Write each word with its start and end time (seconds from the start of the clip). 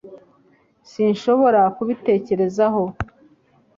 sinshobora 0.91 1.61
kubitekerezaho 1.75 2.83